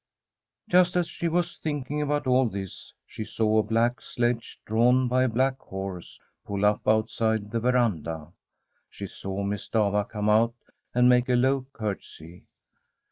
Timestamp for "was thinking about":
1.27-2.25